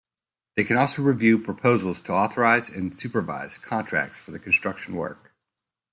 [0.55, 5.31] They can also review proposals to authorize and supervise contracts for the construction work.